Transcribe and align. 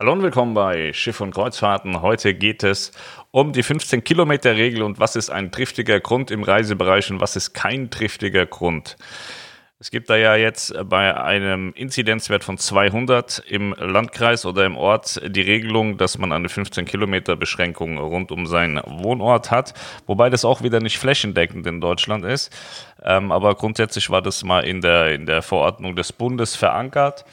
Hallo 0.00 0.12
und 0.12 0.22
willkommen 0.22 0.54
bei 0.54 0.92
Schiff 0.92 1.20
und 1.20 1.34
Kreuzfahrten. 1.34 2.02
Heute 2.02 2.32
geht 2.32 2.62
es 2.62 2.92
um 3.32 3.52
die 3.52 3.64
15 3.64 4.04
Kilometer 4.04 4.54
Regel 4.54 4.82
und 4.82 5.00
was 5.00 5.16
ist 5.16 5.28
ein 5.28 5.50
triftiger 5.50 5.98
Grund 5.98 6.30
im 6.30 6.44
Reisebereich 6.44 7.10
und 7.10 7.20
was 7.20 7.34
ist 7.34 7.52
kein 7.52 7.90
triftiger 7.90 8.46
Grund. 8.46 8.96
Es 9.80 9.90
gibt 9.90 10.08
da 10.08 10.16
ja 10.16 10.36
jetzt 10.36 10.72
bei 10.84 11.20
einem 11.20 11.72
Inzidenzwert 11.72 12.44
von 12.44 12.58
200 12.58 13.42
im 13.48 13.74
Landkreis 13.76 14.46
oder 14.46 14.64
im 14.66 14.76
Ort 14.76 15.20
die 15.26 15.40
Regelung, 15.40 15.96
dass 15.96 16.16
man 16.16 16.30
eine 16.30 16.48
15 16.48 16.84
Kilometer 16.84 17.34
Beschränkung 17.34 17.98
rund 17.98 18.30
um 18.30 18.46
seinen 18.46 18.80
Wohnort 18.86 19.50
hat, 19.50 19.74
wobei 20.06 20.30
das 20.30 20.44
auch 20.44 20.62
wieder 20.62 20.78
nicht 20.78 20.98
flächendeckend 20.98 21.66
in 21.66 21.80
Deutschland 21.80 22.24
ist. 22.24 22.56
Ähm, 23.02 23.32
aber 23.32 23.56
grundsätzlich 23.56 24.10
war 24.10 24.22
das 24.22 24.44
mal 24.44 24.60
in 24.60 24.80
der, 24.80 25.12
in 25.12 25.26
der 25.26 25.42
Verordnung 25.42 25.96
des 25.96 26.12
Bundes 26.12 26.54
verankert. 26.54 27.24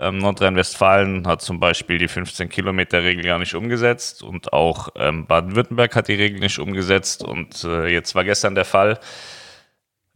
Ähm, 0.00 0.18
Nordrhein-Westfalen 0.18 1.26
hat 1.26 1.42
zum 1.42 1.58
Beispiel 1.58 1.98
die 1.98 2.08
15-Kilometer-Regel 2.08 3.24
gar 3.24 3.40
nicht 3.40 3.54
umgesetzt 3.54 4.22
und 4.22 4.52
auch 4.52 4.90
ähm, 4.94 5.26
Baden-Württemberg 5.26 5.96
hat 5.96 6.06
die 6.06 6.14
Regel 6.14 6.38
nicht 6.38 6.60
umgesetzt. 6.60 7.24
Und 7.24 7.64
äh, 7.64 7.88
jetzt 7.88 8.14
war 8.14 8.22
gestern 8.22 8.54
der 8.54 8.64
Fall, 8.64 9.00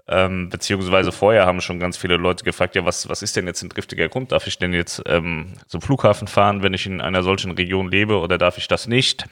ähm, 0.07 0.51
beziehungsweise 0.51 1.11
vorher 1.11 1.47
haben 1.47 1.61
schon 1.61 1.81
ganz 1.81 1.97
viele 1.97 2.17
Leute 2.17 2.45
gefragt, 2.45 2.77
ja, 2.77 2.85
was, 2.85 3.09
was 3.09 3.23
ist 3.23 3.35
denn 3.35 3.49
jetzt 3.49 3.63
ein 3.63 3.71
driftiger 3.71 4.09
Grund? 4.09 4.31
Darf 4.31 4.47
ich 4.47 4.57
denn 4.57 4.73
jetzt 4.73 5.03
ähm, 5.07 5.55
zum 5.67 5.81
Flughafen 5.81 6.29
fahren, 6.29 6.63
wenn 6.63 6.75
ich 6.75 6.87
in 6.87 7.01
einer 7.01 7.25
solchen 7.25 7.51
Region 7.51 7.91
lebe 7.91 8.19
oder 8.19 8.39
darf 8.39 8.59
ich 8.59 8.69
das 8.69 8.87
nicht? 8.87 9.27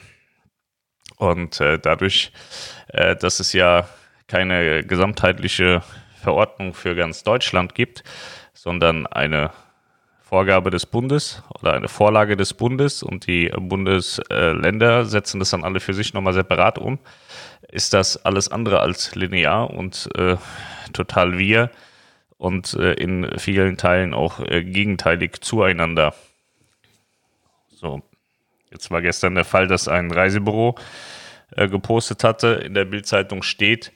Und 1.15 1.61
äh, 1.61 1.79
dadurch, 1.79 2.33
äh, 2.87 3.15
dass 3.15 3.39
es 3.39 3.53
ja 3.53 3.87
keine 4.27 4.83
gesamtheitliche 4.83 5.81
Verordnung 6.21 6.73
für 6.73 6.95
ganz 6.95 7.23
Deutschland 7.23 7.73
gibt, 7.73 8.03
sondern 8.53 9.07
eine 9.07 9.51
Vorgabe 10.31 10.69
des 10.69 10.85
Bundes 10.85 11.43
oder 11.59 11.73
eine 11.73 11.89
Vorlage 11.89 12.37
des 12.37 12.53
Bundes 12.53 13.03
und 13.03 13.27
die 13.27 13.51
Bundesländer 13.53 15.03
setzen 15.03 15.39
das 15.39 15.49
dann 15.49 15.65
alle 15.65 15.81
für 15.81 15.93
sich 15.93 16.13
nochmal 16.13 16.31
separat 16.31 16.79
um, 16.79 16.99
ist 17.67 17.93
das 17.93 18.15
alles 18.23 18.49
andere 18.49 18.79
als 18.79 19.13
linear 19.13 19.69
und 19.71 20.07
äh, 20.15 20.37
total 20.93 21.37
wir 21.37 21.69
und 22.37 22.75
äh, 22.75 22.93
in 22.93 23.37
vielen 23.39 23.75
Teilen 23.75 24.13
auch 24.13 24.39
äh, 24.39 24.63
gegenteilig 24.63 25.41
zueinander. 25.41 26.15
So, 27.67 28.01
jetzt 28.71 28.89
war 28.89 29.01
gestern 29.01 29.35
der 29.35 29.43
Fall, 29.43 29.67
dass 29.67 29.89
ein 29.89 30.11
Reisebüro 30.11 30.75
äh, 31.57 31.67
gepostet 31.67 32.23
hatte, 32.23 32.61
in 32.65 32.73
der 32.73 32.85
Bildzeitung 32.85 33.43
steht, 33.43 33.91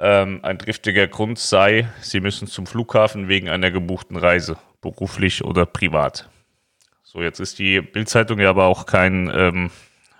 ähm, 0.00 0.40
ein 0.42 0.58
driftiger 0.58 1.06
Grund 1.06 1.38
sei, 1.38 1.88
sie 2.00 2.20
müssen 2.20 2.48
zum 2.48 2.66
Flughafen 2.66 3.28
wegen 3.28 3.48
einer 3.48 3.70
gebuchten 3.70 4.16
Reise 4.16 4.56
beruflich 4.80 5.44
oder 5.44 5.66
privat. 5.66 6.28
So, 7.02 7.22
jetzt 7.22 7.40
ist 7.40 7.58
die 7.58 7.80
Bildzeitung 7.80 8.40
ja 8.40 8.50
aber 8.50 8.64
auch 8.64 8.86
kein 8.86 9.30
ähm, 9.34 9.70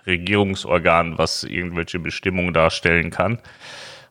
Regierungsorgan, 0.05 1.17
was 1.17 1.43
irgendwelche 1.43 1.99
Bestimmungen 1.99 2.53
darstellen 2.53 3.09
kann 3.09 3.39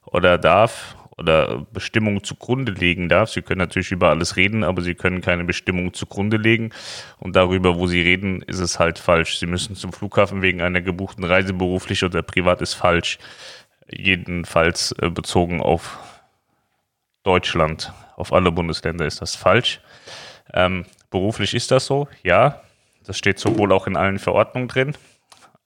oder 0.05 0.39
darf 0.39 0.97
oder 1.21 1.67
Bestimmungen 1.73 2.25
zugrunde 2.25 2.73
legen 2.73 3.09
darf. 3.09 3.31
Sie 3.31 3.43
können 3.43 3.59
natürlich 3.59 3.93
über 3.93 4.09
alles 4.09 4.37
reden, 4.37 4.65
aber 4.65 4.81
sie 4.81 4.95
können 4.95 5.21
keine 5.21 5.45
Bestimmungen 5.45 5.93
zugrunde 5.93 6.39
legen. 6.39 6.71
Und 7.19 7.37
darüber, 7.37 7.77
wo 7.77 7.87
sie 7.87 8.01
reden, 8.01 8.41
ist 8.43 8.59
es 8.59 8.79
halt 8.79 8.99
falsch. 8.99 9.39
Sie 9.39 9.47
müssen 9.47 9.77
zum 9.77 9.93
Flughafen 9.93 10.41
wegen 10.41 10.63
einer 10.63 10.81
gebuchten 10.81 11.25
Reise 11.25 11.53
beruflich 11.53 12.03
oder 12.03 12.23
privat 12.23 12.63
ist 12.63 12.75
falsch. 12.75 13.19
Jedenfalls 13.91 14.93
äh, 15.01 15.11
bezogen 15.11 15.61
auf 15.61 15.99
Deutschland. 17.23 17.93
Auf 18.17 18.33
alle 18.33 18.53
Bundesländer 18.53 19.07
ist 19.07 19.21
das 19.21 19.35
falsch. 19.35 19.81
Ähm, 20.53 20.87
beruflich 21.11 21.55
ist 21.55 21.71
das 21.71 21.87
so, 21.87 22.09
ja. 22.23 22.61
Das 23.05 23.19
steht 23.19 23.39
sowohl 23.39 23.73
auch 23.73 23.87
in 23.87 23.97
allen 23.97 24.19
Verordnungen 24.19 24.69
drin, 24.69 24.95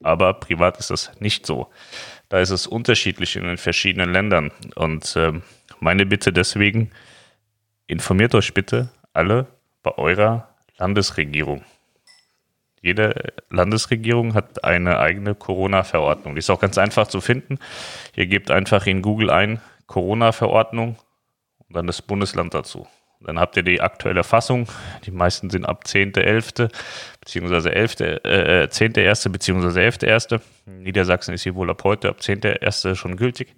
aber 0.01 0.33
privat 0.33 0.77
ist 0.77 0.89
das 0.89 1.11
nicht 1.19 1.45
so. 1.45 1.67
Da 2.29 2.39
ist 2.39 2.49
es 2.49 2.65
unterschiedlich 2.65 3.35
in 3.35 3.43
den 3.43 3.57
verschiedenen 3.57 4.11
Ländern. 4.11 4.51
Und 4.75 5.13
ähm, 5.17 5.43
meine 5.79 6.05
Bitte 6.05 6.33
deswegen, 6.33 6.91
informiert 7.87 8.33
euch 8.33 8.53
bitte 8.53 8.89
alle 9.13 9.47
bei 9.83 9.91
eurer 9.97 10.49
Landesregierung. 10.77 11.63
Jede 12.85 13.33
Landesregierung 13.49 14.35
hat 14.35 14.63
eine 14.63 14.99
eigene 14.99 15.33
Corona-Verordnung. 15.33 16.35
Die 16.35 16.39
ist 16.39 16.51
auch 16.51 16.59
ganz 16.59 16.77
einfach 16.77 17.07
zu 17.07 17.19
finden. 17.19 17.57
Ihr 18.15 18.27
gebt 18.27 18.51
einfach 18.51 18.85
in 18.85 19.01
Google 19.01 19.31
ein 19.31 19.59
Corona-Verordnung 19.87 20.95
und 21.67 21.75
dann 21.75 21.87
das 21.87 22.03
Bundesland 22.03 22.53
dazu. 22.53 22.85
Dann 23.21 23.39
habt 23.39 23.57
ihr 23.57 23.63
die 23.63 23.81
aktuelle 23.81 24.23
Fassung. 24.23 24.67
Die 25.03 25.09
meisten 25.09 25.49
sind 25.49 25.65
ab 25.65 25.85
10.11. 25.87 26.69
beziehungsweise 27.21 27.73
11., 27.73 27.99
äh, 28.01 28.67
10.1. 28.69 29.29
beziehungsweise 29.29 29.79
11.1. 29.79 30.41
Niedersachsen 30.67 31.33
ist 31.33 31.41
hier 31.41 31.55
wohl 31.55 31.71
ab 31.71 31.83
heute, 31.85 32.09
ab 32.09 32.17
10.1. 32.19 32.93
schon 32.93 33.17
gültig. 33.17 33.55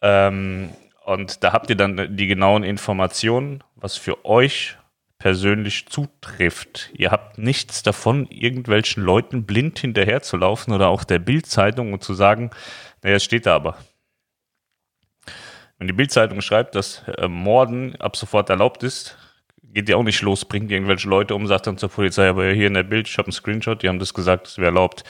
Ähm, 0.00 0.70
und 1.04 1.44
da 1.44 1.52
habt 1.52 1.68
ihr 1.68 1.76
dann 1.76 2.16
die 2.16 2.28
genauen 2.28 2.64
Informationen, 2.64 3.62
was 3.76 3.98
für 3.98 4.24
euch 4.24 4.78
persönlich 5.20 5.86
zutrifft. 5.86 6.90
Ihr 6.94 7.12
habt 7.12 7.38
nichts 7.38 7.84
davon, 7.84 8.26
irgendwelchen 8.30 9.04
Leuten 9.04 9.44
blind 9.44 9.78
hinterherzulaufen 9.78 10.72
oder 10.74 10.88
auch 10.88 11.04
der 11.04 11.20
Bildzeitung 11.20 11.92
und 11.92 12.02
zu 12.02 12.14
sagen, 12.14 12.50
naja, 13.02 13.16
es 13.16 13.24
steht 13.24 13.46
da 13.46 13.54
aber. 13.54 13.76
Wenn 15.78 15.86
die 15.86 15.92
Bildzeitung 15.92 16.40
schreibt, 16.40 16.74
dass 16.74 17.04
äh, 17.06 17.28
Morden 17.28 17.96
ab 17.96 18.16
sofort 18.16 18.50
erlaubt 18.50 18.82
ist, 18.82 19.16
geht 19.62 19.88
die 19.88 19.94
auch 19.94 20.02
nicht 20.02 20.22
los, 20.22 20.46
bringt 20.46 20.72
irgendwelche 20.72 21.08
Leute 21.08 21.34
um, 21.34 21.46
sagt 21.46 21.66
dann 21.66 21.78
zur 21.78 21.90
Polizei, 21.90 22.28
aber 22.28 22.50
hier 22.50 22.66
in 22.66 22.74
der 22.74 22.82
Bild, 22.82 23.06
ich 23.06 23.18
habe 23.18 23.26
einen 23.26 23.32
Screenshot, 23.32 23.82
die 23.82 23.88
haben 23.88 23.98
das 23.98 24.14
gesagt, 24.14 24.48
es 24.48 24.58
wäre 24.58 24.68
erlaubt. 24.68 25.04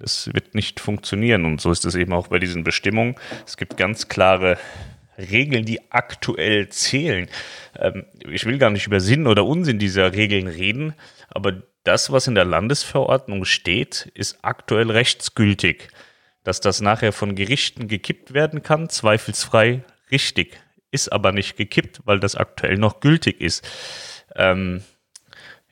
Das 0.00 0.28
wird 0.34 0.56
nicht 0.56 0.80
funktionieren 0.80 1.44
und 1.44 1.60
so 1.60 1.70
ist 1.70 1.84
es 1.84 1.94
eben 1.94 2.12
auch 2.12 2.26
bei 2.26 2.40
diesen 2.40 2.64
Bestimmungen. 2.64 3.14
Es 3.46 3.56
gibt 3.56 3.76
ganz 3.76 4.08
klare 4.08 4.58
Regeln, 5.18 5.64
die 5.64 5.80
aktuell 5.90 6.68
zählen. 6.68 7.28
Ähm, 7.78 8.06
ich 8.30 8.44
will 8.46 8.58
gar 8.58 8.70
nicht 8.70 8.86
über 8.86 9.00
Sinn 9.00 9.26
oder 9.26 9.44
Unsinn 9.44 9.78
dieser 9.78 10.12
Regeln 10.12 10.46
reden, 10.46 10.94
aber 11.28 11.62
das, 11.84 12.10
was 12.10 12.26
in 12.26 12.34
der 12.34 12.46
Landesverordnung 12.46 13.44
steht, 13.44 14.10
ist 14.14 14.38
aktuell 14.42 14.90
rechtsgültig. 14.90 15.88
Dass 16.42 16.60
das 16.60 16.80
nachher 16.80 17.12
von 17.12 17.34
Gerichten 17.34 17.88
gekippt 17.88 18.34
werden 18.34 18.62
kann, 18.62 18.88
zweifelsfrei 18.88 19.84
richtig, 20.10 20.58
ist 20.90 21.12
aber 21.12 21.32
nicht 21.32 21.56
gekippt, 21.56 22.00
weil 22.04 22.20
das 22.20 22.36
aktuell 22.36 22.76
noch 22.76 23.00
gültig 23.00 23.40
ist. 23.40 23.66
Ähm, 24.34 24.82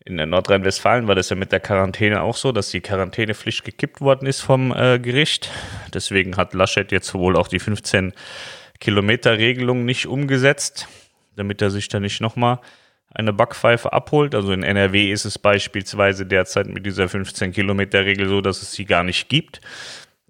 in 0.05 0.17
Nordrhein-Westfalen 0.17 1.07
war 1.07 1.15
das 1.15 1.31
ja 1.31 1.37
mit 1.37 1.53
der 1.53 1.61
Quarantäne 1.61 2.23
auch 2.23 2.37
so, 2.37 2.51
dass 2.51 2.71
die 2.71 2.81
Quarantänepflicht 2.81 3.65
gekippt 3.65 4.01
worden 4.01 4.27
ist 4.27 4.41
vom 4.41 4.73
äh, 4.73 4.99
Gericht. 4.99 5.51
Deswegen 5.95 6.37
hat 6.37 6.55
Laschet 6.55 6.91
jetzt 6.91 7.15
wohl 7.15 7.37
auch 7.37 7.47
die 7.47 7.61
15 7.61 8.13
Kilometer 8.83 9.39
Regelung 9.39 9.85
nicht 9.85 10.07
umgesetzt, 10.07 10.89
damit 11.37 11.63
er 11.63 11.71
sich 11.71 11.87
da 11.87 12.01
nicht 12.01 12.21
nochmal 12.21 12.59
eine 13.15 13.33
Backpfeife 13.33 13.93
abholt. 13.93 14.35
Also 14.35 14.53
in 14.53 14.65
NRW 14.65 15.13
ist 15.13 15.25
es 15.25 15.39
beispielsweise 15.39 16.27
derzeit 16.27 16.67
mit 16.67 16.85
dieser 16.85 17.09
15 17.09 17.53
Kilometer 17.53 18.05
Regel 18.05 18.29
so, 18.29 18.41
dass 18.41 18.61
es 18.61 18.73
sie 18.73 18.85
gar 18.85 19.05
nicht 19.05 19.29
gibt. 19.29 19.61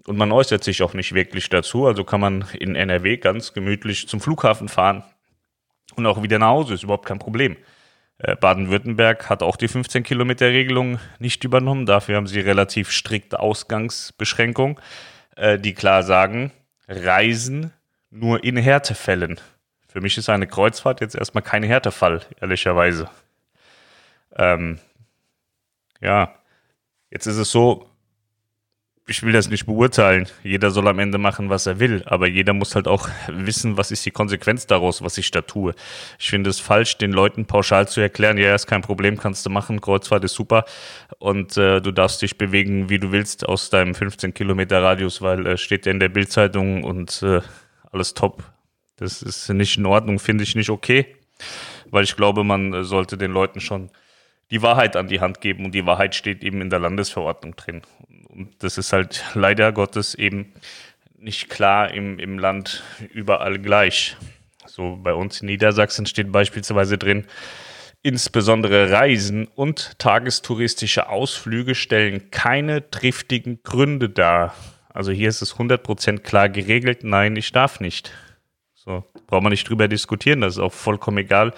Und 0.05 0.17
man 0.17 0.31
äußert 0.31 0.63
sich 0.63 0.83
auch 0.83 0.93
nicht 0.93 1.15
wirklich 1.15 1.49
dazu. 1.49 1.87
Also 1.87 2.03
kann 2.03 2.21
man 2.21 2.45
in 2.59 2.75
NRW 2.75 3.17
ganz 3.17 3.53
gemütlich 3.53 4.07
zum 4.07 4.21
Flughafen 4.21 4.69
fahren 4.69 5.03
und 5.95 6.05
auch 6.05 6.21
wieder 6.21 6.37
nach 6.37 6.49
Hause. 6.49 6.75
Ist 6.75 6.83
überhaupt 6.83 7.07
kein 7.07 7.19
Problem. 7.19 7.57
Äh, 8.19 8.35
Baden-Württemberg 8.35 9.31
hat 9.31 9.41
auch 9.41 9.55
die 9.55 9.67
15 9.67 10.03
Kilometer 10.03 10.45
Regelung 10.45 10.99
nicht 11.17 11.43
übernommen. 11.43 11.87
Dafür 11.87 12.17
haben 12.17 12.27
sie 12.27 12.39
relativ 12.39 12.91
strikte 12.91 13.39
Ausgangsbeschränkungen, 13.39 14.77
äh, 15.37 15.57
die 15.57 15.73
klar 15.73 16.03
sagen, 16.03 16.51
Reisen 16.87 17.73
nur 18.13 18.43
in 18.43 18.57
Härtefällen. 18.57 19.39
Für 19.87 20.01
mich 20.01 20.17
ist 20.17 20.29
eine 20.29 20.47
Kreuzfahrt 20.47 21.01
jetzt 21.01 21.15
erstmal 21.15 21.43
kein 21.43 21.63
Härtefall, 21.63 22.21
ehrlicherweise. 22.39 23.09
Ähm, 24.35 24.79
ja, 25.99 26.33
jetzt 27.11 27.27
ist 27.27 27.37
es 27.37 27.51
so, 27.51 27.89
ich 29.05 29.21
will 29.21 29.33
das 29.33 29.49
nicht 29.49 29.65
beurteilen. 29.65 30.27
Jeder 30.43 30.71
soll 30.71 30.87
am 30.87 30.99
Ende 30.99 31.17
machen, 31.17 31.49
was 31.49 31.65
er 31.65 31.79
will. 31.79 32.03
Aber 32.05 32.27
jeder 32.27 32.53
muss 32.53 32.73
halt 32.73 32.87
auch 32.87 33.09
wissen, 33.27 33.77
was 33.77 33.91
ist 33.91 34.05
die 34.05 34.11
Konsequenz 34.11 34.65
daraus, 34.65 35.01
was 35.01 35.17
ich 35.17 35.29
da 35.31 35.41
tue. 35.41 35.75
Ich 36.19 36.29
finde 36.29 36.49
es 36.49 36.59
falsch, 36.59 36.97
den 36.97 37.11
Leuten 37.11 37.45
pauschal 37.45 37.87
zu 37.87 37.99
erklären, 37.99 38.37
ja, 38.37 38.55
ist 38.55 38.67
kein 38.67 38.81
Problem, 38.81 39.17
kannst 39.17 39.45
du 39.45 39.49
machen, 39.49 39.81
Kreuzfahrt 39.81 40.23
ist 40.23 40.35
super. 40.35 40.65
Und 41.19 41.57
äh, 41.57 41.81
du 41.81 41.91
darfst 41.91 42.21
dich 42.21 42.37
bewegen, 42.37 42.89
wie 42.89 42.99
du 42.99 43.11
willst, 43.11 43.47
aus 43.47 43.69
deinem 43.69 43.93
15 43.93 44.33
Kilometer 44.33 44.81
Radius, 44.81 45.21
weil 45.21 45.45
äh, 45.45 45.57
steht 45.57 45.85
ja 45.85 45.91
in 45.91 45.99
der 45.99 46.09
Bildzeitung 46.09 46.83
und 46.83 47.21
äh, 47.23 47.41
alles 47.93 48.13
top. 48.13 48.43
Das 48.97 49.21
ist 49.21 49.49
nicht 49.49 49.77
in 49.77 49.85
Ordnung, 49.85 50.19
finde 50.19 50.43
ich 50.43 50.55
nicht 50.55 50.69
okay. 50.69 51.15
Weil 51.89 52.03
ich 52.03 52.15
glaube, 52.15 52.43
man 52.43 52.83
sollte 52.83 53.17
den 53.17 53.31
Leuten 53.31 53.59
schon 53.59 53.89
die 54.51 54.61
Wahrheit 54.61 54.95
an 54.95 55.07
die 55.07 55.19
Hand 55.19 55.41
geben 55.41 55.65
und 55.65 55.73
die 55.73 55.85
Wahrheit 55.85 56.15
steht 56.15 56.43
eben 56.43 56.61
in 56.61 56.69
der 56.69 56.79
Landesverordnung 56.79 57.55
drin. 57.55 57.81
Und 58.29 58.63
das 58.63 58.77
ist 58.77 58.93
halt 58.93 59.23
leider 59.33 59.71
Gottes 59.71 60.15
eben 60.15 60.53
nicht 61.17 61.49
klar 61.49 61.91
im, 61.91 62.19
im 62.19 62.37
Land 62.37 62.83
überall 63.11 63.59
gleich. 63.59 64.17
So 64.65 64.99
bei 65.01 65.13
uns 65.13 65.41
in 65.41 65.47
Niedersachsen 65.47 66.05
steht 66.05 66.31
beispielsweise 66.31 66.97
drin, 66.97 67.25
insbesondere 68.01 68.91
Reisen 68.91 69.47
und 69.55 69.97
tagestouristische 69.99 71.09
Ausflüge 71.09 71.73
stellen 71.73 72.29
keine 72.31 72.89
triftigen 72.89 73.61
Gründe 73.63 74.09
dar. 74.09 74.53
Also 74.93 75.11
hier 75.11 75.29
ist 75.29 75.41
es 75.41 75.55
100% 75.55 76.19
klar 76.19 76.49
geregelt, 76.49 77.03
nein, 77.03 77.35
ich 77.35 77.51
darf 77.51 77.79
nicht. 77.79 78.11
So, 78.75 79.03
braucht 79.27 79.43
man 79.43 79.51
nicht 79.51 79.67
drüber 79.67 79.87
diskutieren, 79.87 80.41
das 80.41 80.53
ist 80.53 80.59
auch 80.59 80.73
vollkommen 80.73 81.17
egal, 81.17 81.53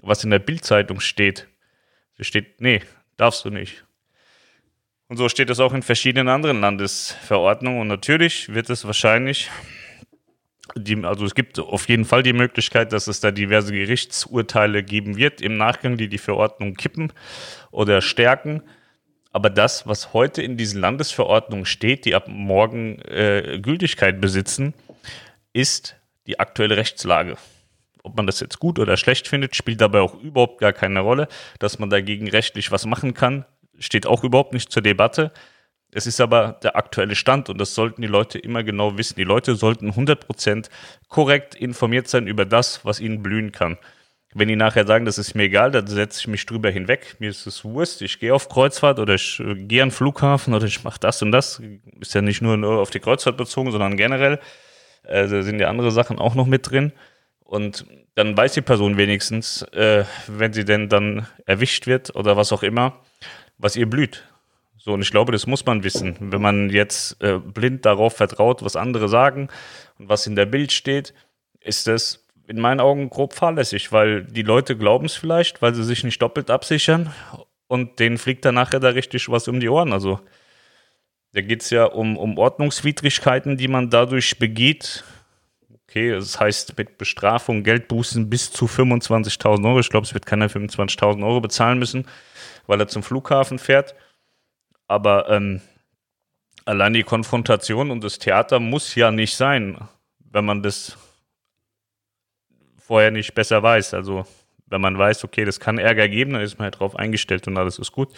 was 0.00 0.24
in 0.24 0.30
der 0.30 0.38
Bildzeitung 0.38 1.00
steht. 1.00 1.48
Da 2.16 2.24
steht, 2.24 2.60
nee, 2.60 2.82
darfst 3.16 3.44
du 3.44 3.50
nicht. 3.50 3.84
Und 5.08 5.18
so 5.18 5.28
steht 5.28 5.50
es 5.50 5.60
auch 5.60 5.72
in 5.72 5.82
verschiedenen 5.82 6.28
anderen 6.28 6.60
Landesverordnungen. 6.60 7.80
Und 7.80 7.88
natürlich 7.88 8.52
wird 8.52 8.70
es 8.70 8.84
wahrscheinlich, 8.84 9.50
die, 10.74 11.04
also 11.04 11.24
es 11.24 11.34
gibt 11.34 11.58
auf 11.58 11.88
jeden 11.88 12.04
Fall 12.04 12.22
die 12.22 12.32
Möglichkeit, 12.32 12.92
dass 12.92 13.06
es 13.06 13.20
da 13.20 13.30
diverse 13.30 13.72
Gerichtsurteile 13.72 14.82
geben 14.82 15.16
wird 15.16 15.40
im 15.40 15.56
Nachgang, 15.56 15.96
die 15.96 16.08
die 16.08 16.18
Verordnung 16.18 16.74
kippen 16.74 17.12
oder 17.70 18.02
stärken. 18.02 18.62
Aber 19.36 19.50
das, 19.50 19.86
was 19.86 20.14
heute 20.14 20.40
in 20.40 20.56
diesen 20.56 20.80
Landesverordnungen 20.80 21.66
steht, 21.66 22.06
die 22.06 22.14
ab 22.14 22.26
morgen 22.26 23.02
äh, 23.02 23.58
Gültigkeit 23.60 24.18
besitzen, 24.18 24.72
ist 25.52 25.94
die 26.26 26.40
aktuelle 26.40 26.78
Rechtslage. 26.78 27.36
Ob 28.02 28.16
man 28.16 28.26
das 28.26 28.40
jetzt 28.40 28.58
gut 28.60 28.78
oder 28.78 28.96
schlecht 28.96 29.28
findet, 29.28 29.54
spielt 29.54 29.82
dabei 29.82 30.00
auch 30.00 30.14
überhaupt 30.14 30.58
gar 30.58 30.72
keine 30.72 31.00
Rolle. 31.00 31.28
Dass 31.58 31.78
man 31.78 31.90
dagegen 31.90 32.30
rechtlich 32.30 32.72
was 32.72 32.86
machen 32.86 33.12
kann, 33.12 33.44
steht 33.78 34.06
auch 34.06 34.24
überhaupt 34.24 34.54
nicht 34.54 34.72
zur 34.72 34.80
Debatte. 34.80 35.32
Es 35.92 36.06
ist 36.06 36.18
aber 36.22 36.58
der 36.62 36.76
aktuelle 36.76 37.14
Stand 37.14 37.50
und 37.50 37.58
das 37.58 37.74
sollten 37.74 38.00
die 38.00 38.08
Leute 38.08 38.38
immer 38.38 38.64
genau 38.64 38.96
wissen. 38.96 39.16
Die 39.16 39.24
Leute 39.24 39.54
sollten 39.54 39.90
100% 39.90 40.70
korrekt 41.08 41.54
informiert 41.54 42.08
sein 42.08 42.26
über 42.26 42.46
das, 42.46 42.86
was 42.86 43.00
ihnen 43.00 43.22
blühen 43.22 43.52
kann. 43.52 43.76
Wenn 44.38 44.48
die 44.48 44.56
nachher 44.56 44.86
sagen, 44.86 45.06
das 45.06 45.16
ist 45.16 45.34
mir 45.34 45.44
egal, 45.44 45.70
dann 45.70 45.86
setze 45.86 46.20
ich 46.20 46.28
mich 46.28 46.44
drüber 46.44 46.68
hinweg. 46.68 47.16
Mir 47.20 47.30
ist 47.30 47.46
es 47.46 47.64
Wurst, 47.64 48.02
ich 48.02 48.18
gehe 48.18 48.34
auf 48.34 48.50
Kreuzfahrt 48.50 48.98
oder 48.98 49.14
ich 49.14 49.40
äh, 49.40 49.54
gehe 49.54 49.82
an 49.82 49.88
den 49.88 49.94
Flughafen 49.94 50.52
oder 50.52 50.66
ich 50.66 50.84
mache 50.84 51.00
das 51.00 51.22
und 51.22 51.32
das. 51.32 51.62
Ist 52.00 52.12
ja 52.12 52.20
nicht 52.20 52.42
nur 52.42 52.78
auf 52.78 52.90
die 52.90 53.00
Kreuzfahrt 53.00 53.38
bezogen, 53.38 53.70
sondern 53.70 53.96
generell. 53.96 54.38
Äh, 55.04 55.26
da 55.26 55.42
sind 55.42 55.58
ja 55.58 55.68
andere 55.68 55.90
Sachen 55.90 56.18
auch 56.18 56.34
noch 56.34 56.44
mit 56.44 56.70
drin. 56.70 56.92
Und 57.44 57.86
dann 58.14 58.36
weiß 58.36 58.52
die 58.52 58.60
Person 58.60 58.98
wenigstens, 58.98 59.62
äh, 59.72 60.04
wenn 60.26 60.52
sie 60.52 60.66
denn 60.66 60.90
dann 60.90 61.26
erwischt 61.46 61.86
wird 61.86 62.14
oder 62.14 62.36
was 62.36 62.52
auch 62.52 62.62
immer, 62.62 63.00
was 63.56 63.74
ihr 63.74 63.88
blüht. 63.88 64.24
So, 64.76 64.92
und 64.92 65.00
ich 65.00 65.10
glaube, 65.10 65.32
das 65.32 65.46
muss 65.46 65.64
man 65.64 65.82
wissen. 65.82 66.14
Wenn 66.20 66.42
man 66.42 66.68
jetzt 66.68 67.22
äh, 67.22 67.38
blind 67.38 67.86
darauf 67.86 68.16
vertraut, 68.16 68.62
was 68.62 68.76
andere 68.76 69.08
sagen 69.08 69.48
und 69.98 70.10
was 70.10 70.26
in 70.26 70.36
der 70.36 70.44
Bild 70.44 70.72
steht, 70.72 71.14
ist 71.60 71.86
das 71.86 72.25
in 72.46 72.60
meinen 72.60 72.80
Augen 72.80 73.10
grob 73.10 73.34
fahrlässig, 73.34 73.92
weil 73.92 74.24
die 74.24 74.42
Leute 74.42 74.76
glauben 74.76 75.06
es 75.06 75.16
vielleicht, 75.16 75.62
weil 75.62 75.74
sie 75.74 75.84
sich 75.84 76.04
nicht 76.04 76.20
doppelt 76.22 76.50
absichern 76.50 77.12
und 77.66 77.98
denen 77.98 78.18
fliegt 78.18 78.44
dann 78.44 78.54
nachher 78.54 78.80
da 78.80 78.90
richtig 78.90 79.28
was 79.28 79.48
um 79.48 79.60
die 79.60 79.68
Ohren. 79.68 79.92
Also 79.92 80.20
da 81.32 81.40
geht 81.40 81.62
es 81.62 81.70
ja 81.70 81.84
um, 81.84 82.16
um 82.16 82.38
Ordnungswidrigkeiten, 82.38 83.56
die 83.56 83.68
man 83.68 83.90
dadurch 83.90 84.38
begeht. 84.38 85.04
Okay, 85.88 86.12
das 86.12 86.38
heißt 86.38 86.76
mit 86.78 86.98
Bestrafung, 86.98 87.62
Geldbußen 87.62 88.28
bis 88.30 88.52
zu 88.52 88.66
25.000 88.66 89.66
Euro. 89.66 89.80
Ich 89.80 89.90
glaube, 89.90 90.06
es 90.06 90.14
wird 90.14 90.26
keiner 90.26 90.48
25.000 90.48 91.26
Euro 91.26 91.40
bezahlen 91.40 91.78
müssen 91.78 92.06
weil 92.66 92.80
er 92.80 92.88
zum 92.88 93.02
Flughafen 93.02 93.58
fährt. 93.58 93.94
Aber 94.86 95.28
ähm, 95.30 95.60
allein 96.64 96.92
die 96.92 97.02
Konfrontation 97.02 97.90
und 97.90 98.04
das 98.04 98.18
Theater 98.18 98.60
muss 98.60 98.94
ja 98.94 99.10
nicht 99.10 99.36
sein, 99.36 99.88
wenn 100.18 100.44
man 100.44 100.62
das 100.62 100.96
vorher 102.86 103.10
nicht 103.10 103.34
besser 103.34 103.62
weiß. 103.62 103.94
Also 103.94 104.24
wenn 104.66 104.80
man 104.80 104.98
weiß, 104.98 105.24
okay, 105.24 105.44
das 105.44 105.60
kann 105.60 105.78
Ärger 105.78 106.08
geben, 106.08 106.32
dann 106.32 106.42
ist 106.42 106.58
man 106.58 106.64
halt 106.64 106.80
drauf 106.80 106.96
eingestellt 106.96 107.46
und 107.46 107.56
alles 107.56 107.78
ist 107.78 107.92
gut. 107.92 108.08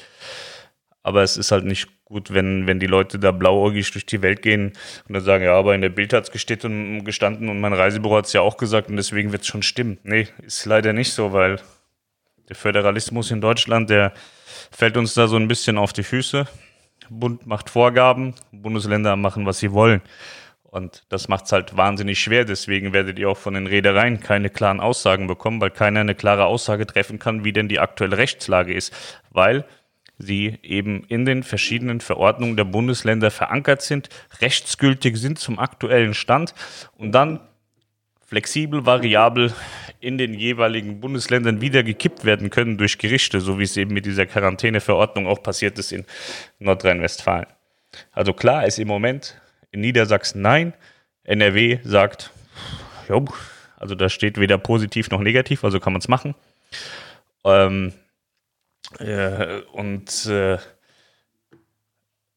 Aber 1.03 1.23
es 1.23 1.37
ist 1.37 1.53
halt 1.53 1.65
nicht 1.65 1.88
gut, 2.05 2.35
wenn, 2.35 2.67
wenn 2.67 2.81
die 2.81 2.87
Leute 2.87 3.19
da 3.19 3.32
blauäugig 3.32 3.91
durch 3.93 4.05
die 4.05 4.20
Welt 4.20 4.43
gehen 4.43 4.73
und 5.06 5.15
dann 5.15 5.23
sagen, 5.23 5.44
ja, 5.44 5.55
aber 5.55 5.75
in 5.75 5.81
der 5.81 5.88
Bild 5.88 6.12
hat 6.12 6.25
es 6.25 6.31
gestanden 6.31 7.49
und 7.49 7.61
mein 7.61 7.73
Reisebüro 7.73 8.17
hat 8.17 8.26
es 8.26 8.32
ja 8.32 8.41
auch 8.41 8.56
gesagt 8.56 8.91
und 8.91 8.97
deswegen 8.97 9.32
wird 9.32 9.43
es 9.43 9.49
schon 9.49 9.62
stimmen. 9.62 9.99
Nee, 10.03 10.29
ist 10.43 10.67
leider 10.67 10.93
nicht 10.93 11.12
so, 11.12 11.32
weil 11.32 11.61
der 12.49 12.56
Föderalismus 12.56 13.31
in 13.31 13.41
Deutschland, 13.41 13.91
der 13.91 14.12
fällt 14.70 14.97
uns 14.97 15.15
da 15.15 15.29
so 15.29 15.37
ein 15.37 15.49
bisschen 15.49 15.79
auf 15.79 15.93
die 15.93 16.03
Füße. 16.03 16.47
Bund 17.11 17.47
macht 17.47 17.70
Vorgaben, 17.70 18.35
Bundesländer 18.53 19.17
machen, 19.17 19.47
was 19.47 19.59
sie 19.59 19.73
wollen. 19.73 20.03
Und 20.70 21.05
das 21.09 21.29
macht 21.29 21.47
es 21.47 21.53
halt 21.53 21.76
wahnsinnig 21.79 22.20
schwer. 22.20 22.44
Deswegen 22.44 22.93
werdet 22.93 23.19
ihr 23.19 23.31
auch 23.31 23.38
von 23.38 23.55
den 23.55 23.67
Reedereien 23.67 24.20
keine 24.20 24.50
klaren 24.50 24.81
Aussagen 24.81 25.26
bekommen, 25.26 25.62
weil 25.62 25.70
keiner 25.70 26.00
eine 26.00 26.15
klare 26.15 26.44
Aussage 26.44 26.87
treffen 26.87 27.19
kann, 27.19 27.43
wie 27.43 27.55
denn 27.55 27.69
die 27.69 27.79
aktuelle 27.79 28.19
Rechtslage 28.19 28.75
ist. 28.75 28.93
Weil 29.31 29.65
sie 30.19 30.59
eben 30.62 31.05
in 31.05 31.25
den 31.25 31.43
verschiedenen 31.43 32.00
Verordnungen 32.00 32.56
der 32.56 32.65
Bundesländer 32.65 33.31
verankert 33.31 33.81
sind, 33.81 34.11
rechtsgültig 34.43 35.17
sind 35.17 35.38
zum 35.38 35.59
aktuellen 35.59 36.12
Stand 36.12 36.55
und 36.97 37.12
dann 37.12 37.41
flexibel, 38.26 38.85
variabel 38.85 39.55
in 40.00 40.19
den 40.19 40.35
jeweiligen 40.35 41.00
Bundesländern 41.00 41.62
wieder 41.62 41.82
gekippt 41.82 42.26
werden 42.26 42.50
können 42.50 42.76
durch 42.76 42.99
Gerichte, 42.99 43.41
so 43.41 43.59
wie 43.59 43.62
es 43.62 43.76
eben 43.79 43.94
mit 43.94 44.05
dieser 44.05 44.26
Quarantäneverordnung 44.26 45.26
auch 45.26 45.43
passiert 45.43 45.79
ist 45.79 45.93
in 45.93 46.05
Nordrhein-Westfalen. 46.59 47.47
Also 48.12 48.35
klar 48.35 48.67
ist 48.67 48.79
im 48.79 48.88
Moment 48.88 49.41
in 49.70 49.81
Niedersachsen 49.81 50.43
nein, 50.43 50.75
NRW 51.25 51.79
sagt, 51.85 52.31
jo, 53.09 53.26
also 53.76 53.94
da 53.94 54.09
steht 54.09 54.38
weder 54.38 54.59
positiv 54.59 55.11
noch 55.11 55.20
negativ, 55.20 55.65
also 55.65 55.81
kann 55.81 55.93
man 55.93 56.00
es 56.00 56.09
machen. 56.09 56.35
Ähm, 57.44 57.93
äh, 58.99 59.61
und 59.73 60.26
äh, 60.26 60.59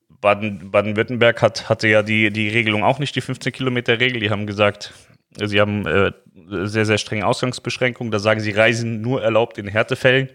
Baden, 0.09 0.69
Baden-Württemberg 0.71 1.41
hat, 1.41 1.69
hatte 1.69 1.87
ja 1.87 2.03
die, 2.03 2.31
die 2.31 2.49
Regelung 2.49 2.83
auch 2.83 2.99
nicht, 2.99 3.15
die 3.15 3.21
15 3.21 3.51
Kilometer 3.51 3.99
Regel. 3.99 4.19
Die 4.19 4.29
haben 4.29 4.45
gesagt, 4.45 4.93
Sie 5.39 5.61
haben 5.61 5.85
äh, 5.87 6.11
sehr, 6.67 6.85
sehr 6.85 6.97
strenge 6.97 7.25
Ausgangsbeschränkungen. 7.25 8.11
Da 8.11 8.19
sagen 8.19 8.39
sie, 8.39 8.51
Reisen 8.51 9.01
nur 9.01 9.23
erlaubt 9.23 9.57
in 9.57 9.67
Härtefällen. 9.67 10.29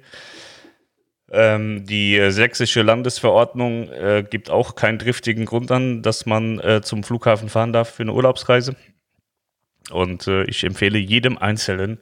Ähm, 1.31 1.84
die 1.87 2.17
äh, 2.17 2.31
sächsische 2.31 2.82
Landesverordnung 2.82 3.90
äh, 3.90 4.25
gibt 4.28 4.49
auch 4.49 4.76
keinen 4.76 4.99
driftigen 4.99 5.44
Grund 5.44 5.70
an, 5.73 6.02
dass 6.02 6.25
man 6.25 6.61
äh, 6.61 6.82
zum 6.82 7.02
Flughafen 7.02 7.49
fahren 7.49 7.73
darf 7.73 7.94
für 7.94 8.05
eine 8.05 8.12
Urlaubsreise. 8.12 8.76
Und 9.90 10.26
äh, 10.28 10.44
ich 10.44 10.62
empfehle 10.64 10.99
jedem 10.99 11.38
Einzelnen, 11.38 11.99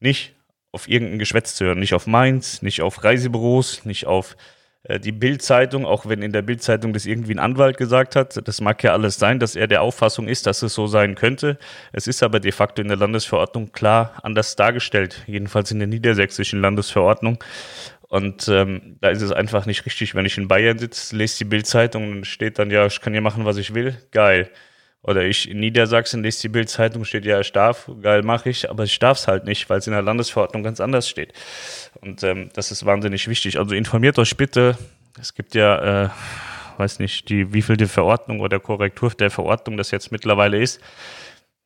nicht 0.00 0.34
auf 0.72 0.88
irgendein 0.88 1.18
Geschwätz 1.18 1.54
zu 1.54 1.64
hören. 1.64 1.78
Nicht 1.78 1.94
auf 1.94 2.06
Mainz, 2.06 2.62
nicht 2.62 2.82
auf 2.82 3.02
Reisebüros, 3.02 3.84
nicht 3.84 4.06
auf 4.06 4.36
äh, 4.84 5.00
die 5.00 5.12
Bild-Zeitung, 5.12 5.84
auch 5.84 6.06
wenn 6.06 6.22
in 6.22 6.32
der 6.32 6.42
Bild-Zeitung 6.42 6.92
das 6.92 7.06
irgendwie 7.06 7.34
ein 7.34 7.38
Anwalt 7.38 7.76
gesagt 7.76 8.16
hat, 8.16 8.46
das 8.46 8.60
mag 8.60 8.82
ja 8.82 8.92
alles 8.92 9.16
sein, 9.16 9.38
dass 9.38 9.56
er 9.56 9.66
der 9.66 9.82
Auffassung 9.82 10.28
ist, 10.28 10.46
dass 10.46 10.62
es 10.62 10.74
so 10.74 10.86
sein 10.86 11.14
könnte. 11.14 11.58
Es 11.92 12.06
ist 12.06 12.22
aber 12.22 12.40
de 12.40 12.52
facto 12.52 12.82
in 12.82 12.88
der 12.88 12.96
Landesverordnung 12.96 13.72
klar 13.72 14.14
anders 14.22 14.56
dargestellt, 14.56 15.22
jedenfalls 15.26 15.70
in 15.70 15.78
der 15.78 15.88
niedersächsischen 15.88 16.60
Landesverordnung. 16.60 17.42
Und 18.08 18.48
ähm, 18.48 18.96
da 19.00 19.10
ist 19.10 19.20
es 19.20 19.32
einfach 19.32 19.66
nicht 19.66 19.84
richtig, 19.84 20.14
wenn 20.14 20.24
ich 20.24 20.38
in 20.38 20.48
Bayern 20.48 20.78
sitze, 20.78 21.14
lese 21.14 21.38
die 21.38 21.44
Bild-Zeitung 21.44 22.10
und 22.10 22.26
steht 22.26 22.58
dann, 22.58 22.70
ja, 22.70 22.86
ich 22.86 23.00
kann 23.00 23.12
hier 23.12 23.20
machen, 23.22 23.44
was 23.44 23.58
ich 23.58 23.74
will. 23.74 23.96
Geil. 24.12 24.50
Oder 25.02 25.24
ich 25.24 25.48
in 25.48 25.60
Niedersachsen 25.60 26.22
lese 26.22 26.42
die 26.42 26.48
Bild-Zeitung, 26.48 27.04
steht 27.04 27.24
ja, 27.24 27.38
ich 27.40 27.52
darf, 27.52 27.88
geil 28.02 28.22
mache 28.22 28.50
ich, 28.50 28.68
aber 28.68 28.84
ich 28.84 28.98
darf 28.98 29.18
es 29.18 29.28
halt 29.28 29.44
nicht, 29.44 29.70
weil 29.70 29.78
es 29.78 29.86
in 29.86 29.92
der 29.92 30.02
Landesverordnung 30.02 30.62
ganz 30.62 30.80
anders 30.80 31.08
steht. 31.08 31.34
Und 32.00 32.22
ähm, 32.22 32.50
das 32.54 32.72
ist 32.72 32.84
wahnsinnig 32.84 33.28
wichtig. 33.28 33.58
Also 33.58 33.74
informiert 33.74 34.18
euch 34.18 34.36
bitte. 34.36 34.76
Es 35.20 35.34
gibt 35.34 35.54
ja, 35.54 36.06
äh, 36.06 36.08
weiß 36.78 36.98
nicht, 36.98 37.28
die 37.28 37.52
wievielte 37.52 37.88
Verordnung 37.88 38.40
oder 38.40 38.58
Korrektur 38.58 39.10
der 39.10 39.30
Verordnung 39.30 39.76
das 39.76 39.90
jetzt 39.90 40.10
mittlerweile 40.12 40.58
ist. 40.58 40.80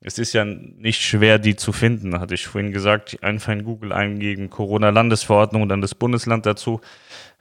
Es 0.04 0.18
ist 0.18 0.32
ja 0.32 0.44
nicht 0.44 1.00
schwer, 1.00 1.38
die 1.38 1.54
zu 1.54 1.73
finden, 1.73 2.18
hatte 2.18 2.35
ich 2.35 2.47
vorhin 2.47 2.73
gesagt. 2.73 3.23
Einfach 3.23 3.52
in 3.52 3.64
Google 3.64 3.92
eingeben, 3.92 4.50
Corona-Landesverordnung 4.50 5.62
und 5.62 5.68
dann 5.68 5.80
das 5.80 5.94
Bundesland 5.94 6.44
dazu. 6.44 6.80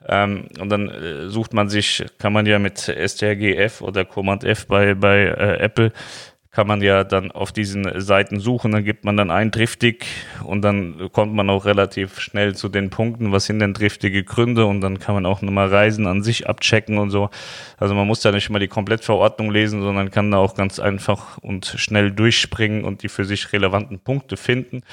Ähm, 0.07 0.47
und 0.59 0.69
dann 0.69 0.89
äh, 0.89 1.29
sucht 1.29 1.53
man 1.53 1.69
sich, 1.69 2.05
kann 2.17 2.33
man 2.33 2.45
ja 2.45 2.59
mit 2.59 2.79
STRGF 2.79 3.81
oder 3.81 4.05
Command 4.05 4.43
F 4.43 4.67
bei, 4.67 4.93
bei 4.93 5.25
äh, 5.25 5.57
Apple, 5.59 5.91
kann 6.51 6.67
man 6.67 6.81
ja 6.81 7.05
dann 7.05 7.31
auf 7.31 7.53
diesen 7.53 8.01
Seiten 8.01 8.41
suchen, 8.41 8.73
dann 8.73 8.83
gibt 8.83 9.05
man 9.05 9.15
dann 9.15 9.31
ein 9.31 9.51
driftig 9.51 10.05
und 10.43 10.61
dann 10.61 11.09
kommt 11.13 11.33
man 11.33 11.49
auch 11.49 11.63
relativ 11.63 12.19
schnell 12.19 12.55
zu 12.55 12.67
den 12.67 12.89
Punkten, 12.89 13.31
was 13.31 13.45
sind 13.45 13.59
denn 13.59 13.73
driftige 13.73 14.25
Gründe? 14.25 14.65
Und 14.65 14.81
dann 14.81 14.99
kann 14.99 15.15
man 15.15 15.25
auch 15.25 15.41
nochmal 15.41 15.69
Reisen 15.69 16.07
an 16.07 16.23
sich 16.23 16.49
abchecken 16.49 16.97
und 16.97 17.09
so. 17.09 17.29
Also 17.77 17.95
man 17.95 18.05
muss 18.05 18.19
da 18.19 18.33
nicht 18.33 18.49
mal 18.49 18.59
die 18.59 18.67
Komplettverordnung 18.67 19.49
lesen, 19.49 19.81
sondern 19.81 20.11
kann 20.11 20.29
da 20.29 20.37
auch 20.39 20.55
ganz 20.55 20.79
einfach 20.79 21.37
und 21.37 21.65
schnell 21.77 22.11
durchspringen 22.11 22.83
und 22.83 23.03
die 23.03 23.09
für 23.09 23.23
sich 23.23 23.53
relevanten 23.53 23.99
Punkte 23.99 24.35
finden 24.35 24.83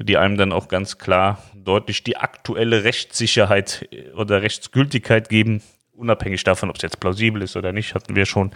die 0.00 0.16
einem 0.16 0.36
dann 0.36 0.52
auch 0.52 0.66
ganz 0.66 0.98
klar 0.98 1.38
deutlich 1.54 2.02
die 2.02 2.16
aktuelle 2.16 2.82
Rechtssicherheit 2.82 3.88
oder 4.16 4.42
Rechtsgültigkeit 4.42 5.28
geben, 5.28 5.62
unabhängig 5.94 6.44
davon, 6.44 6.70
ob 6.70 6.76
es 6.76 6.82
jetzt 6.82 7.00
plausibel 7.00 7.42
ist 7.42 7.56
oder 7.56 7.72
nicht, 7.72 7.94
hatten 7.94 8.16
wir 8.16 8.26
schon. 8.26 8.52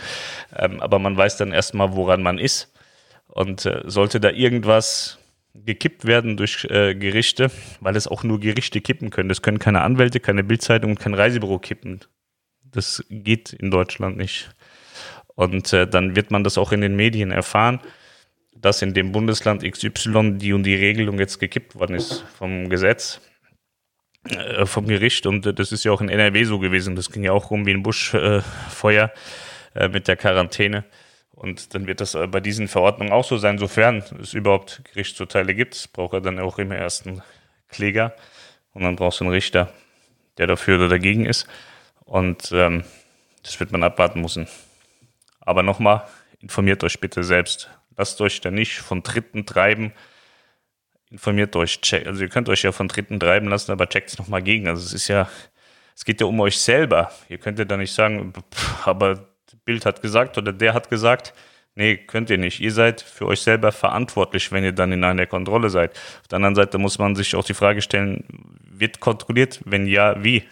Ähm, 0.57 0.81
aber 0.81 0.99
man 0.99 1.17
weiß 1.17 1.37
dann 1.37 1.53
erstmal, 1.53 1.95
woran 1.95 2.23
man 2.23 2.39
ist. 2.39 2.73
Und 3.29 3.67
äh, 3.67 3.83
sollte 3.85 4.21
da 4.21 4.31
irgendwas 4.31 5.19
gekippt 5.55 6.05
werden 6.05 6.37
durch 6.37 6.65
äh, 6.71 6.95
Gerichte, 6.95 7.51
weil 7.81 7.97
es 7.97 8.09
auch 8.09 8.23
nur 8.23 8.41
Gerichte 8.41 8.81
kippen 8.81 9.11
können. 9.11 9.29
Das 9.29 9.43
können 9.43 9.59
keine 9.59 9.83
Anwälte, 9.83 10.21
keine 10.21 10.45
Bildzeitung 10.45 10.93
und 10.93 11.01
kein 11.01 11.15
Reisebüro 11.15 11.59
kippen. 11.59 12.01
Das 12.63 13.05
geht 13.09 13.53
in 13.53 13.71
Deutschland 13.71 14.17
nicht. 14.17 14.51
Und 15.35 15.73
äh, 15.73 15.87
dann 15.87 16.17
wird 16.17 16.31
man 16.31 16.45
das 16.45 16.59
auch 16.59 16.73
in 16.73 16.81
den 16.81 16.97
Medien 16.97 17.31
erfahren, 17.31 17.81
dass 18.57 18.83
in 18.83 18.93
dem 18.95 19.13
Bundesland 19.13 19.63
XY 19.63 20.39
die 20.39 20.53
und 20.53 20.65
die 20.65 20.75
Regelung 20.75 21.19
jetzt 21.19 21.39
gekippt 21.39 21.77
worden 21.77 21.95
ist 21.95 22.25
vom 22.37 22.69
Gesetz, 22.69 23.21
äh, 24.31 24.67
vom 24.67 24.87
Gericht. 24.87 25.27
Und 25.27 25.47
äh, 25.47 25.55
das 25.55 25.73
ist 25.73 25.85
ja 25.85 25.93
auch 25.93 26.01
in 26.01 26.09
NRW 26.09 26.45
so 26.45 26.59
gewesen. 26.59 26.97
Das 26.97 27.11
ging 27.11 27.25
ja 27.25 27.33
auch 27.33 27.51
rum 27.51 27.67
wie 27.67 27.73
ein 27.73 27.83
Buschfeuer 27.83 29.13
äh, 29.75 29.89
mit 29.89 30.09
der 30.09 30.17
Quarantäne. 30.17 30.85
Und 31.33 31.75
dann 31.75 31.87
wird 31.87 32.01
das 32.01 32.19
bei 32.31 32.41
diesen 32.41 32.67
Verordnungen 32.67 33.13
auch 33.13 33.25
so 33.25 33.39
sein, 33.39 33.59
sofern 33.59 34.03
es 34.21 34.35
überhaupt 34.35 34.83
Gerichtsurteile 34.93 35.55
gibt, 35.55 35.93
braucht 35.93 36.15
er 36.15 36.21
dann 36.21 36.41
auch 36.41 36.59
immer 36.59 36.77
erst 36.77 37.07
einen 37.07 37.23
Kläger 37.69 38.17
und 38.73 38.83
dann 38.83 38.97
brauchst 38.97 39.21
du 39.21 39.25
einen 39.25 39.33
Richter, 39.33 39.73
der 40.37 40.49
dafür 40.49 40.79
oder 40.79 40.89
dagegen 40.89 41.27
ist. 41.27 41.47
Und 42.05 42.51
ähm, 42.53 42.83
das 43.45 43.61
wird 43.61 43.71
man 43.71 43.85
abwarten 43.85 44.21
müssen. 44.21 44.49
Aber 45.41 45.63
nochmal, 45.63 46.09
informiert 46.41 46.83
euch 46.83 46.99
bitte 46.99 47.23
selbst. 47.23 47.71
Lasst 47.97 48.21
euch 48.21 48.41
da 48.41 48.51
nicht 48.51 48.79
von 48.79 49.03
Dritten 49.03 49.47
treiben. 49.47 49.93
Informiert 51.11 51.57
euch. 51.57 51.81
Also 52.05 52.23
ihr 52.23 52.29
könnt 52.29 52.49
euch 52.49 52.63
ja 52.63 52.73
von 52.73 52.89
Dritten 52.89 53.19
treiben 53.19 53.49
lassen, 53.49 53.73
aber 53.73 53.89
checkt 53.89 54.11
es 54.11 54.19
nochmal 54.19 54.43
gegen. 54.43 54.69
Also 54.69 54.85
es 54.85 54.93
ist 54.93 55.09
ja, 55.09 55.29
es 55.97 56.05
geht 56.05 56.21
ja 56.21 56.27
um 56.27 56.39
euch 56.41 56.59
selber. 56.59 57.11
Ihr 57.29 57.39
könnt 57.39 57.59
ja 57.59 57.65
da 57.65 57.77
nicht 57.77 57.93
sagen, 57.93 58.33
aber 58.85 59.29
Bild 59.65 59.85
hat 59.87 60.03
gesagt 60.03 60.39
oder 60.39 60.53
der 60.53 60.75
hat 60.75 60.89
gesagt. 60.91 61.35
Nee, 61.75 61.97
könnt 61.97 62.29
ihr 62.29 62.39
nicht. 62.39 62.61
Ihr 62.61 62.73
seid 62.73 63.01
für 63.03 63.27
euch 63.27 63.41
selber 63.41 63.71
verantwortlich, 63.71 64.51
wenn 64.51 64.65
ihr 64.65 64.73
dann 64.73 64.91
in 64.93 65.05
einer 65.05 65.27
Kontrolle 65.27 65.71
seid. 65.71 65.93
Auf 66.23 66.29
der 66.29 66.37
anderen 66.37 66.57
Seite 66.57 66.77
muss 66.79 66.99
man 66.99 67.15
sich 67.15 67.37
auch 67.37 67.45
die 67.45 67.55
Frage 67.55 67.83
stellen, 67.83 68.25
wird 68.65 68.99
kontrolliert? 68.99 69.61
Wenn 69.65 69.87
ja, 69.87 70.23
wie? 70.25 70.43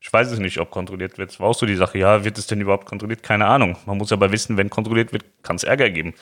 Ich 0.00 0.12
weiß 0.12 0.30
es 0.30 0.38
nicht, 0.38 0.58
ob 0.58 0.70
kontrolliert 0.70 1.18
wird. 1.18 1.38
War 1.40 1.48
auch 1.48 1.54
so 1.54 1.66
die 1.66 1.74
Sache. 1.74 1.98
Ja, 1.98 2.24
wird 2.24 2.38
es 2.38 2.46
denn 2.46 2.60
überhaupt 2.60 2.86
kontrolliert? 2.86 3.22
Keine 3.22 3.46
Ahnung. 3.46 3.76
Man 3.86 3.98
muss 3.98 4.12
aber 4.12 4.30
wissen, 4.30 4.56
wenn 4.56 4.70
kontrolliert 4.70 5.12
wird, 5.12 5.24
kann 5.42 5.56
es 5.56 5.64
Ärger 5.64 5.90
geben. 5.90 6.14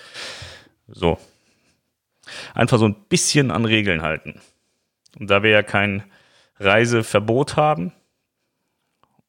So. 0.88 1.18
Einfach 2.54 2.78
so 2.78 2.86
ein 2.86 2.94
bisschen 3.08 3.50
an 3.50 3.64
Regeln 3.64 4.02
halten. 4.02 4.40
Und 5.18 5.30
da 5.30 5.42
wir 5.42 5.50
ja 5.50 5.62
kein 5.62 6.04
Reiseverbot 6.58 7.56
haben 7.56 7.92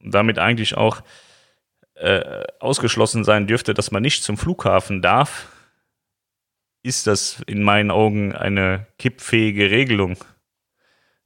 und 0.00 0.14
damit 0.14 0.38
eigentlich 0.38 0.76
auch 0.76 1.02
äh, 1.94 2.44
ausgeschlossen 2.60 3.24
sein 3.24 3.46
dürfte, 3.46 3.74
dass 3.74 3.90
man 3.90 4.02
nicht 4.02 4.22
zum 4.22 4.36
Flughafen 4.36 5.02
darf, 5.02 5.48
ist 6.82 7.06
das 7.06 7.42
in 7.46 7.62
meinen 7.62 7.90
Augen 7.90 8.34
eine 8.34 8.86
kippfähige 8.98 9.70
Regelung, 9.70 10.16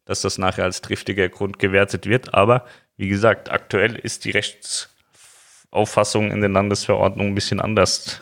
dass 0.04 0.20
das 0.20 0.36
nachher 0.38 0.64
als 0.64 0.80
triftiger 0.80 1.28
Grund 1.28 1.58
gewertet 1.58 2.06
wird. 2.06 2.34
Aber 2.34 2.66
wie 2.96 3.08
gesagt, 3.08 3.50
aktuell 3.50 3.94
ist 3.96 4.24
die 4.24 4.32
Rechtsauffassung 4.32 6.30
in 6.30 6.40
den 6.40 6.52
Landesverordnungen 6.52 7.32
ein 7.32 7.36
bisschen 7.36 7.60
anders. 7.60 8.20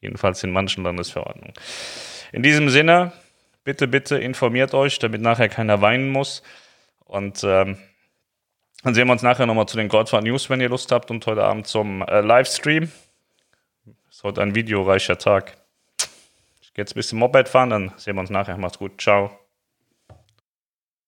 Jedenfalls 0.00 0.42
in 0.44 0.52
manchen 0.52 0.84
Landesverordnungen. 0.84 1.54
In 2.32 2.42
diesem 2.42 2.68
Sinne, 2.68 3.12
bitte, 3.64 3.88
bitte 3.88 4.18
informiert 4.18 4.74
euch, 4.74 4.98
damit 4.98 5.20
nachher 5.20 5.48
keiner 5.48 5.80
weinen 5.80 6.10
muss. 6.10 6.42
Und 7.04 7.44
ähm, 7.44 7.78
dann 8.82 8.94
sehen 8.94 9.08
wir 9.08 9.12
uns 9.12 9.22
nachher 9.22 9.46
nochmal 9.46 9.66
zu 9.66 9.76
den 9.76 9.88
Goldfahrt 9.88 10.24
News, 10.24 10.50
wenn 10.50 10.60
ihr 10.60 10.68
Lust 10.68 10.92
habt 10.92 11.10
und 11.10 11.26
heute 11.26 11.44
Abend 11.44 11.66
zum 11.66 12.02
äh, 12.02 12.20
Livestream. 12.20 12.90
Ist 14.10 14.22
heute 14.22 14.42
ein 14.42 14.54
videoreicher 14.54 15.18
Tag. 15.18 15.56
Ich 16.62 16.72
gehe 16.74 16.82
jetzt 16.82 16.92
ein 16.92 16.96
bisschen 17.00 17.18
Moped 17.18 17.48
fahren, 17.48 17.70
dann 17.70 17.92
sehen 17.96 18.16
wir 18.16 18.20
uns 18.20 18.30
nachher. 18.30 18.56
Macht's 18.56 18.78
gut. 18.78 19.00
Ciao. 19.00 19.45